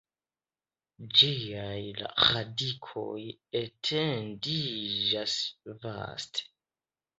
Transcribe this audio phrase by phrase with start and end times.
[1.19, 3.21] Ĝiaj radikoj
[3.61, 5.39] etendiĝas
[5.87, 6.51] vaste.